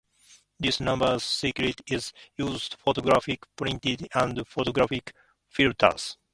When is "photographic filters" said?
4.47-6.17